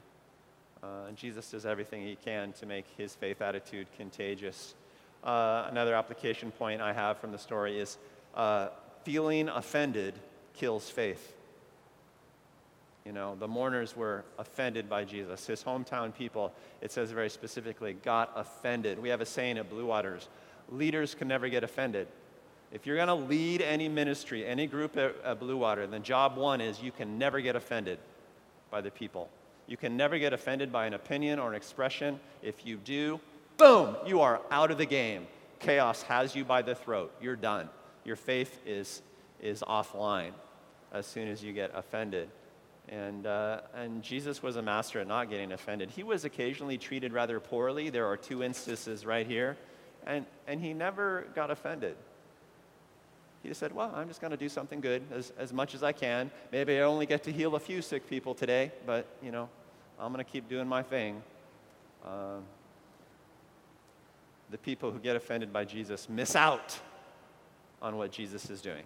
[0.85, 4.75] Uh, Jesus does everything he can to make his faith attitude contagious.
[5.23, 7.97] Uh, another application point I have from the story is
[8.35, 8.67] uh,
[9.03, 10.13] feeling offended
[10.53, 11.33] kills faith.
[13.03, 15.47] You know, the mourners were offended by Jesus.
[15.47, 19.01] His hometown people, it says very specifically, got offended.
[19.01, 20.27] We have a saying at Blue Waters
[20.69, 22.07] leaders can never get offended.
[22.71, 26.37] If you're going to lead any ministry, any group at, at Blue Water, then job
[26.37, 27.99] one is you can never get offended
[28.69, 29.29] by the people.
[29.67, 32.19] You can never get offended by an opinion or an expression.
[32.43, 33.19] If you do,
[33.57, 35.27] boom, you are out of the game.
[35.59, 37.13] Chaos has you by the throat.
[37.21, 37.69] You're done.
[38.03, 39.01] Your faith is,
[39.41, 40.31] is offline
[40.91, 42.29] as soon as you get offended.
[42.87, 45.89] And, uh, and Jesus was a master at not getting offended.
[45.89, 47.89] He was occasionally treated rather poorly.
[47.89, 49.57] There are two instances right here.
[50.05, 51.95] And, and he never got offended.
[53.45, 55.83] He just said, Well, I'm just going to do something good as, as much as
[55.83, 56.31] I can.
[56.51, 59.49] Maybe I only get to heal a few sick people today, but, you know,
[59.99, 61.21] I'm going to keep doing my thing.
[62.03, 62.41] Um,
[64.49, 66.79] the people who get offended by Jesus miss out
[67.83, 68.81] on what Jesus is doing.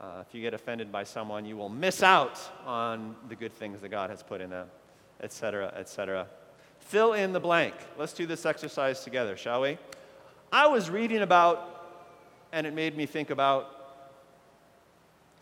[0.00, 3.82] Uh, if you get offended by someone, you will miss out on the good things
[3.82, 4.68] that God has put in them,
[5.22, 6.26] etc., etc.
[6.78, 7.74] Fill in the blank.
[7.98, 9.76] Let's do this exercise together, shall we?
[10.50, 11.73] I was reading about,
[12.54, 13.80] and it made me think about.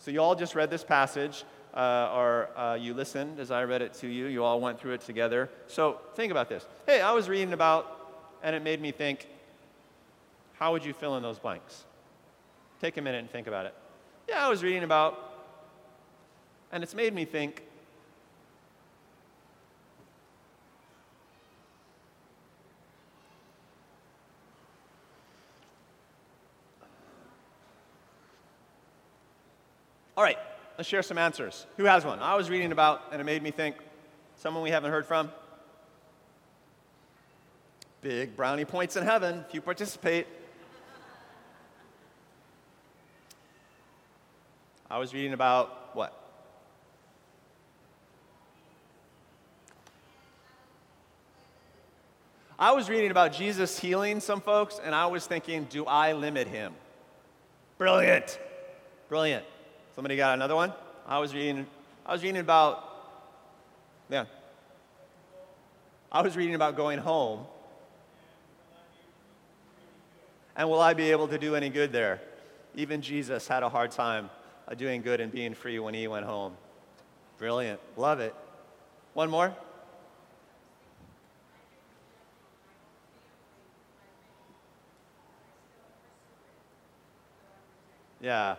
[0.00, 1.44] So, you all just read this passage,
[1.74, 4.26] uh, or uh, you listened as I read it to you.
[4.26, 5.48] You all went through it together.
[5.68, 6.66] So, think about this.
[6.86, 7.84] Hey, I was reading about,
[8.42, 9.28] and it made me think,
[10.54, 11.84] how would you fill in those blanks?
[12.80, 13.74] Take a minute and think about it
[14.28, 15.18] yeah, I was reading about,
[16.70, 17.62] and it's made me think.
[30.16, 30.38] All right,
[30.76, 31.66] let's share some answers.
[31.78, 32.18] Who has one?
[32.18, 33.76] I was reading about, and it made me think.
[34.36, 35.30] Someone we haven't heard from?
[38.00, 40.26] Big brownie points in heaven if you participate.
[44.90, 46.18] I was reading about what?
[52.58, 56.48] I was reading about Jesus healing some folks, and I was thinking, do I limit
[56.48, 56.74] him?
[57.78, 58.38] Brilliant.
[59.08, 59.44] Brilliant.
[59.94, 60.72] Somebody got another one?
[61.06, 61.66] I was reading,
[62.06, 62.84] I was reading about,
[64.08, 64.24] yeah.
[66.10, 67.46] I was reading about going home.
[70.56, 72.20] And will I be able to do any good there?
[72.74, 74.30] Even Jesus had a hard time
[74.76, 76.54] doing good and being free when he went home.
[77.38, 77.80] Brilliant.
[77.96, 78.34] Love it.
[79.14, 79.54] One more?
[88.20, 88.56] Yeah.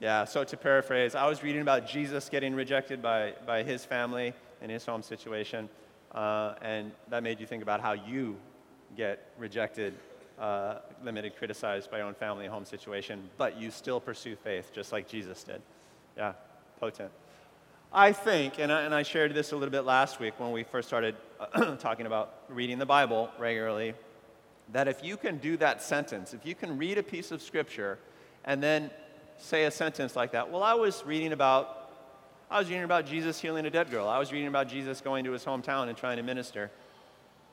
[0.00, 4.32] Yeah, so to paraphrase, I was reading about Jesus getting rejected by, by his family
[4.62, 5.68] and his home situation,
[6.12, 8.36] uh, and that made you think about how you
[8.96, 9.94] get rejected
[10.38, 14.92] uh, limited, criticized by your own family home situation, but you still pursue faith just
[14.92, 15.60] like Jesus did.
[16.16, 16.34] Yeah,
[16.78, 17.10] potent.
[17.92, 20.62] I think, and I, and I shared this a little bit last week when we
[20.62, 21.16] first started
[21.80, 23.94] talking about reading the Bible regularly,
[24.72, 27.98] that if you can do that sentence, if you can read a piece of scripture
[28.44, 28.90] and then
[29.38, 31.74] say a sentence like that, well, I was reading about
[32.50, 34.08] I was reading about Jesus healing a dead girl.
[34.08, 36.70] I was reading about Jesus going to his hometown and trying to minister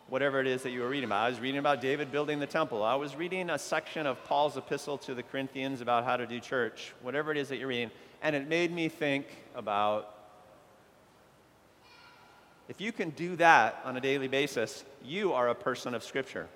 [0.07, 1.25] whatever it is that you were reading about.
[1.25, 2.81] I was reading about David building the temple.
[2.81, 6.39] I was reading a section of Paul's epistle to the Corinthians about how to do
[6.39, 7.91] church, whatever it is that you're reading.
[8.21, 10.15] And it made me think about
[12.67, 16.47] if you can do that on a daily basis, you are a person of Scripture.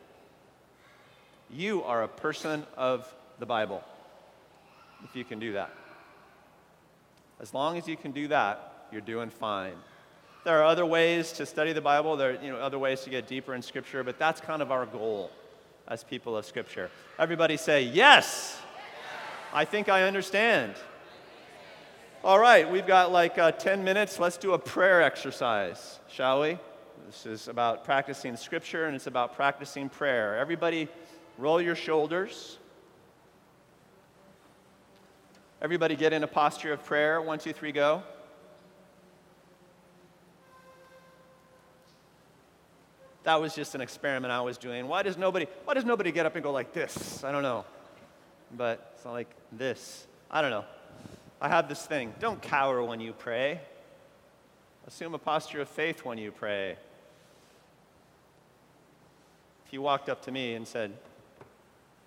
[1.51, 3.83] You are a person of the Bible,
[5.03, 5.71] if you can do that.
[7.39, 9.75] As long as you can do that, you're doing fine.
[10.43, 13.09] There are other ways to study the Bible, there are you know, other ways to
[13.09, 15.31] get deeper in Scripture, but that's kind of our goal
[15.87, 16.89] as people of Scripture.
[17.17, 18.59] Everybody say, Yes!
[19.51, 20.75] I think I understand.
[22.23, 24.19] All right, we've got like uh, 10 minutes.
[24.19, 26.59] Let's do a prayer exercise, shall we?
[27.07, 30.37] This is about practicing Scripture and it's about practicing prayer.
[30.37, 30.87] Everybody,
[31.39, 32.58] roll your shoulders.
[35.61, 37.21] Everybody, get in a posture of prayer.
[37.21, 38.03] One, two, three, go.
[43.29, 44.87] that was just an experiment I was doing.
[44.87, 47.23] Why does nobody, why does nobody get up and go like this?
[47.23, 47.63] I don't know.
[48.57, 50.07] But it's not like this.
[50.31, 50.65] I don't know.
[51.39, 52.13] I have this thing.
[52.19, 53.61] Don't cower when you pray.
[54.87, 56.71] Assume a posture of faith when you pray.
[59.67, 60.91] If you walked up to me and said,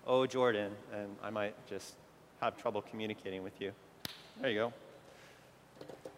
[0.05, 1.95] Oh, Jordan, and I might just
[2.43, 3.71] have trouble communicating with you.
[4.41, 4.73] There you go.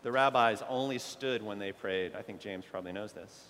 [0.01, 2.13] The rabbis only stood when they prayed.
[2.15, 3.45] I think James probably knows this.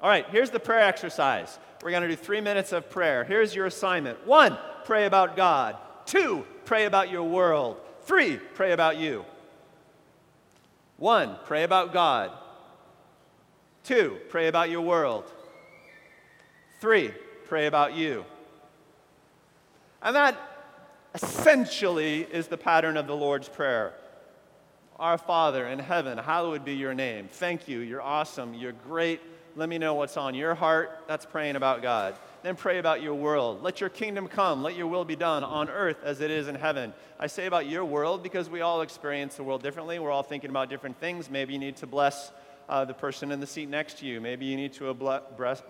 [0.00, 1.58] All right, here's the prayer exercise.
[1.82, 3.24] We're going to do three minutes of prayer.
[3.24, 5.76] Here's your assignment one, pray about God.
[6.06, 7.80] Two, pray about your world.
[8.02, 9.24] Three, pray about you.
[10.96, 12.30] One, pray about God.
[13.84, 15.30] Two, pray about your world.
[16.80, 17.12] Three,
[17.46, 18.24] pray about you.
[20.02, 20.55] And that
[21.16, 23.92] essentially is the pattern of the Lord's Prayer.
[24.98, 27.28] Our Father in heaven, hallowed be your name.
[27.28, 27.80] Thank you.
[27.80, 28.54] You're awesome.
[28.54, 29.20] You're great
[29.56, 31.04] let me know what's on your heart.
[31.08, 32.14] That's praying about God.
[32.42, 33.62] then pray about your world.
[33.62, 34.62] Let your kingdom come.
[34.62, 36.92] Let your will be done on earth as it is in heaven.
[37.18, 39.98] I say about your world because we all experience the world differently.
[39.98, 41.30] We're all thinking about different things.
[41.30, 42.32] Maybe you need to bless
[42.68, 44.20] uh, the person in the seat next to you.
[44.20, 45.62] Maybe you need to bless,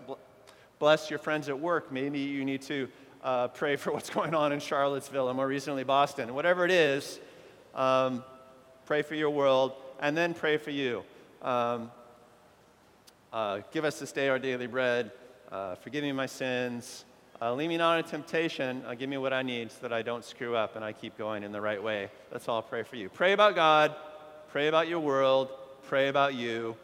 [0.79, 1.89] bless your friends at work.
[1.89, 2.89] Maybe you need to
[3.23, 6.33] uh, pray for what's going on in Charlottesville and more recently Boston.
[6.33, 7.19] Whatever it is,
[7.75, 8.23] um,
[8.85, 11.03] pray for your world and then pray for you.
[11.41, 11.91] Um,
[13.31, 15.11] uh, give us this day our daily bread.
[15.51, 17.05] Uh, forgive me my sins.
[17.39, 18.83] Uh, lead me not into temptation.
[18.87, 21.17] Uh, give me what I need so that I don't screw up and I keep
[21.17, 22.09] going in the right way.
[22.31, 23.09] That's all I'll pray for you.
[23.09, 23.95] Pray about God.
[24.49, 25.49] Pray about your world.
[25.83, 26.75] Pray about you.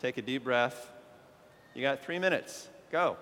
[0.00, 0.92] Take a deep breath.
[1.74, 2.68] You got three minutes.
[2.90, 3.16] Go.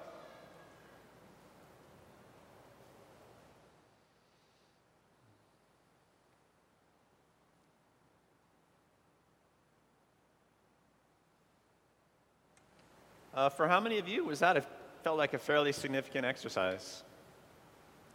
[13.35, 14.65] Uh, for how many of you was that a,
[15.03, 17.03] felt like a fairly significant exercise?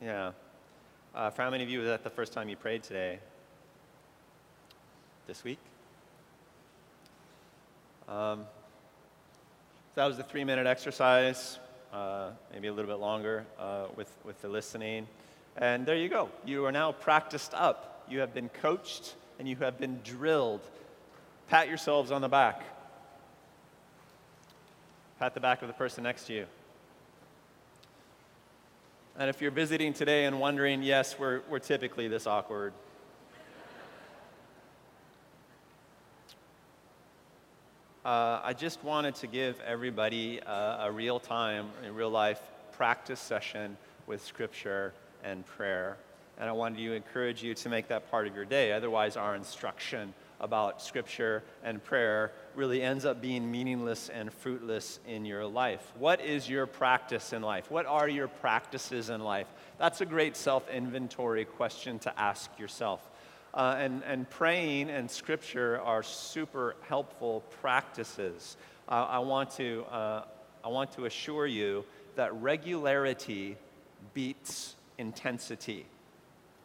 [0.01, 0.31] Yeah.
[1.13, 3.19] Uh, for how many of you was that the first time you prayed today?
[5.27, 5.59] This week?
[8.07, 8.45] Um,
[9.95, 11.59] that was a three minute exercise,
[11.91, 15.05] uh, maybe a little bit longer uh, with, with the listening.
[15.57, 16.29] And there you go.
[16.45, 18.05] You are now practiced up.
[18.09, 20.61] You have been coached and you have been drilled.
[21.49, 22.63] Pat yourselves on the back.
[25.19, 26.45] Pat the back of the person next to you.
[29.17, 32.71] And if you're visiting today and wondering, yes, we're, we're typically this awkward.
[38.05, 42.39] Uh, I just wanted to give everybody a, a real time, a real life
[42.71, 43.75] practice session
[44.07, 45.97] with Scripture and prayer.
[46.39, 48.71] And I wanted to encourage you to make that part of your day.
[48.71, 55.25] Otherwise, our instruction about Scripture and prayer really ends up being meaningless and fruitless in
[55.25, 55.91] your life.
[55.97, 57.69] What is your practice in life?
[57.69, 59.47] What are your practices in life?
[59.77, 63.07] That's a great self inventory question to ask yourself.
[63.53, 68.57] Uh, and, and praying and Scripture are super helpful practices.
[68.87, 70.23] Uh, I, want to, uh,
[70.63, 71.83] I want to assure you
[72.15, 73.57] that regularity
[74.13, 75.85] beats intensity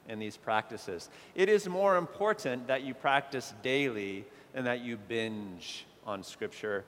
[0.08, 1.08] in these practices.
[1.34, 6.84] It is more important that you practice daily than that you binge on Scripture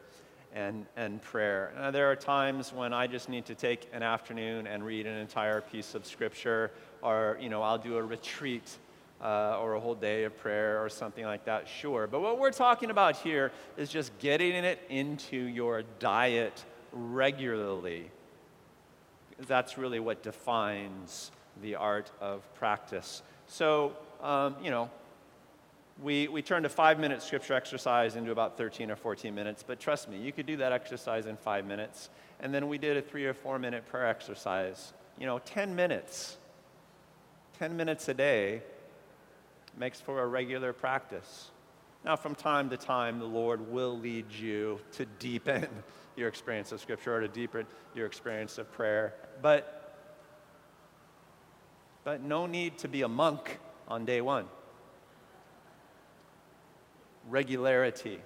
[0.54, 1.72] and, and prayer.
[1.76, 5.16] Now, there are times when I just need to take an afternoon and read an
[5.16, 6.70] entire piece of Scripture,
[7.02, 8.78] or you know, I'll do a retreat
[9.22, 12.06] uh, or a whole day of prayer or something like that, sure.
[12.06, 18.10] But what we're talking about here is just getting it into your diet regularly.
[19.46, 21.30] That's really what defines
[21.62, 23.22] the art of practice.
[23.46, 24.90] So, um, you know,
[26.02, 29.80] we, we turned a five minute scripture exercise into about 13 or 14 minutes, but
[29.80, 32.10] trust me, you could do that exercise in five minutes.
[32.40, 34.92] And then we did a three or four minute prayer exercise.
[35.18, 36.36] You know, 10 minutes.
[37.58, 38.62] 10 minutes a day
[39.78, 41.50] makes for a regular practice.
[42.04, 45.66] Now, from time to time, the Lord will lead you to deepen
[46.16, 49.14] your experience of Scripture or to deepen your experience of prayer.
[49.42, 49.85] But
[52.06, 54.44] but no need to be a monk on day one.
[57.28, 58.20] Regularity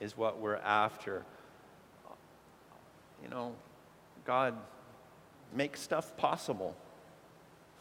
[0.00, 1.24] is what we're after.
[3.20, 3.56] You know,
[4.24, 4.54] God
[5.52, 6.76] makes stuff possible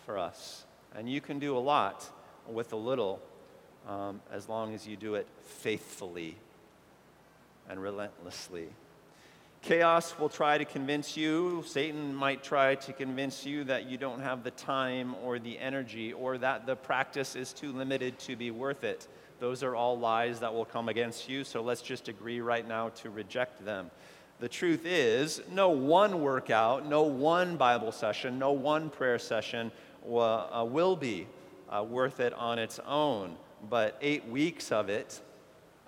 [0.08, 0.66] for us.
[0.96, 2.10] And you can do a lot
[2.48, 3.22] with a little
[3.88, 6.36] um, as long as you do it faithfully
[7.70, 8.70] and relentlessly.
[9.68, 14.22] Chaos will try to convince you, Satan might try to convince you that you don't
[14.22, 18.50] have the time or the energy or that the practice is too limited to be
[18.50, 19.10] worth it.
[19.42, 22.88] Those are all lies that will come against you, so let's just agree right now
[23.02, 23.92] to reject them.
[24.40, 30.48] The truth is, no one workout, no one Bible session, no one prayer session will,
[30.50, 31.28] uh, be
[31.70, 33.36] uh, worth it on its own.
[33.70, 35.20] But eight weeks of it,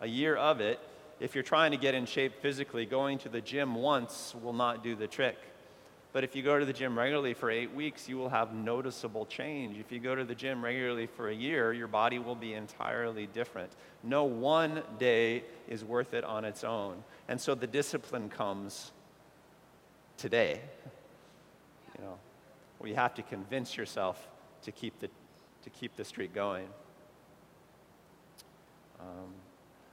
[0.01, 0.81] a year of it,
[1.19, 4.83] if you're trying to get in shape physically, going to the gym once will not
[4.83, 5.37] do the trick.
[6.11, 9.27] But if you go to the gym regularly for eight weeks, you will have noticeable
[9.27, 9.77] change.
[9.77, 13.27] If you go to the gym regularly for a year, your body will be entirely
[13.27, 13.71] different.
[14.01, 17.03] No one day is worth it on its own.
[17.27, 18.91] And so the discipline comes
[20.17, 20.61] today.
[21.95, 22.17] You know,
[22.79, 24.27] where you have to convince yourself
[24.63, 25.09] to keep the,
[25.63, 26.67] to keep the streak going.
[28.99, 29.33] Um,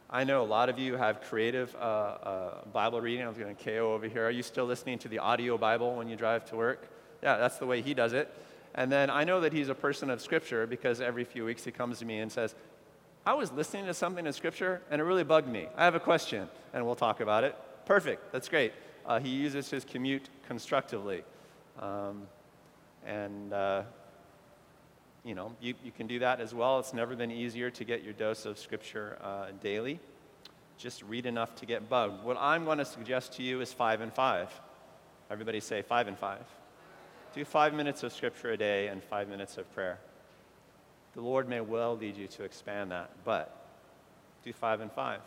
[0.08, 3.24] I know a lot of you have creative uh, uh, Bible reading.
[3.24, 4.24] I was going to KO over here.
[4.24, 6.88] Are you still listening to the audio Bible when you drive to work?
[7.24, 8.32] Yeah, that's the way he does it.
[8.76, 11.72] And then I know that he's a person of Scripture because every few weeks he
[11.72, 12.54] comes to me and says,
[13.26, 15.66] I was listening to something in Scripture and it really bugged me.
[15.76, 17.56] I have a question, and we'll talk about it.
[17.84, 18.72] Perfect, that's great.
[19.04, 21.24] Uh, he uses his commute constructively.
[21.80, 22.28] Um,
[23.04, 23.82] and, uh,
[25.26, 26.78] you know, you, you can do that as well.
[26.78, 29.98] It's never been easier to get your dose of Scripture uh, daily.
[30.78, 32.22] Just read enough to get bugged.
[32.22, 34.48] What I'm going to suggest to you is five and five.
[35.28, 36.44] Everybody say five and five.
[37.34, 39.98] Do five minutes of Scripture a day and five minutes of prayer.
[41.14, 43.52] The Lord may well lead you to expand that, but
[44.44, 45.20] do five and five.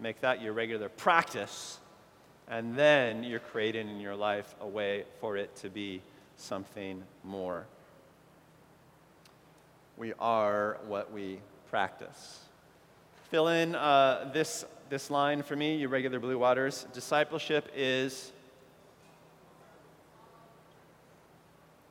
[0.00, 1.78] Make that your regular practice,
[2.48, 6.02] and then you're creating in your life a way for it to be
[6.36, 7.66] something more.
[9.96, 11.40] We are what we
[11.70, 12.40] practice.
[13.30, 16.86] Fill in uh, this, this line for me, you regular Blue Waters.
[16.92, 18.32] Discipleship is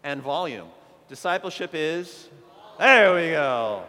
[0.04, 0.68] and volume.
[1.10, 2.30] Discipleship is,
[2.78, 3.84] there we go.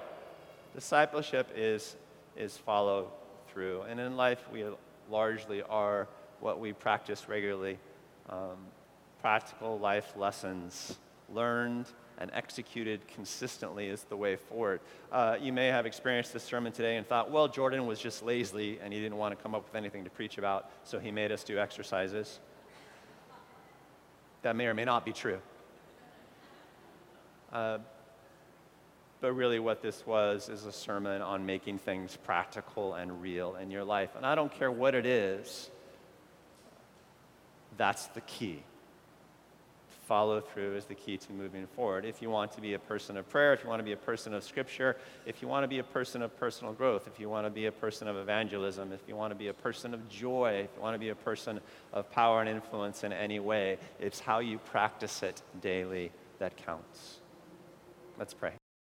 [0.75, 1.95] Discipleship is,
[2.37, 3.13] is follow
[3.49, 3.83] through.
[3.83, 4.65] And in life, we
[5.11, 6.09] largely are
[6.41, 7.79] what we practice regularly
[8.31, 8.57] um,
[9.21, 10.97] practical life lessons
[11.33, 11.87] learned
[12.19, 14.81] and executed consistently is the way forward.
[15.13, 18.79] Uh, you may have experienced this sermon today and thought, well, Jordan was just lazy
[18.83, 21.33] and he didn't want to come up with anything to preach about, so he made
[21.33, 22.39] us do exercises.
[24.43, 25.39] That may or may not be true.
[27.53, 27.79] Uh,
[29.21, 33.71] but really, what this was is a sermon on making things practical and real in
[33.71, 34.11] your life.
[34.15, 35.71] And I don't care what it is,
[37.77, 38.63] that's the key.
[40.07, 42.05] Follow through is the key to moving forward.
[42.05, 43.97] If you want to be a person of prayer, if you want to be a
[43.97, 44.97] person of scripture,
[45.27, 47.67] if you want to be a person of personal growth, if you want to be
[47.67, 50.83] a person of evangelism, if you want to be a person of joy, if you
[50.83, 51.59] want to be a person
[51.93, 57.17] of power and influence in any way, it's how you practice it daily that counts.
[58.17, 58.53] Let's pray.